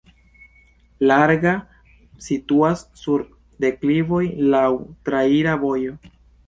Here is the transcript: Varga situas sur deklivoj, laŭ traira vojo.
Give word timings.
Varga 1.11 1.53
situas 2.29 2.83
sur 3.05 3.27
deklivoj, 3.67 4.27
laŭ 4.57 4.67
traira 5.09 5.57
vojo. 5.69 5.99